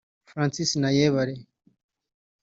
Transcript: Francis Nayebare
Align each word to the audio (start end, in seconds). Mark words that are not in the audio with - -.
Francis 0.31 0.71
Nayebare 0.81 1.35